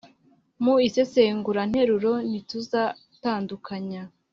mu 0.63 0.73
isesenguranteruro 0.87 2.11
ntituzatandukanya 2.29 4.03